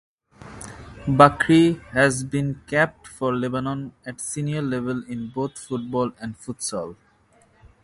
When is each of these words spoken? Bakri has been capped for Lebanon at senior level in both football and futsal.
Bakri 1.07 1.79
has 1.91 2.23
been 2.23 2.63
capped 2.65 3.05
for 3.05 3.35
Lebanon 3.35 3.93
at 4.03 4.19
senior 4.19 4.63
level 4.63 5.03
in 5.05 5.29
both 5.29 5.59
football 5.59 6.11
and 6.19 6.35
futsal. 6.39 6.95